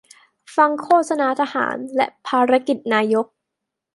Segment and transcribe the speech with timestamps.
[0.55, 3.27] ฟังโฆษณาทหาร และภารกิจนายก